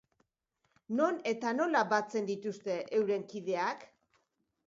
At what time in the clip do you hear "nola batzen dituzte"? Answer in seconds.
1.57-2.77